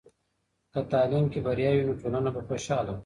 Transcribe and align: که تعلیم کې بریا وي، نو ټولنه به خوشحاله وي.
که 0.73 0.79
تعلیم 0.91 1.25
کې 1.31 1.39
بریا 1.47 1.71
وي، 1.73 1.83
نو 1.87 1.93
ټولنه 2.01 2.29
به 2.35 2.41
خوشحاله 2.47 2.91
وي. 2.93 2.99